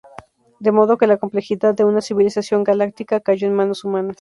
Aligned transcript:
De 0.59 0.71
modo 0.71 0.97
que 0.97 1.05
la 1.05 1.17
complejidad 1.17 1.75
de 1.75 1.83
una 1.83 2.01
civilización 2.01 2.63
galáctica 2.63 3.19
cayó 3.19 3.45
en 3.47 3.53
manos 3.53 3.83
humanas. 3.83 4.09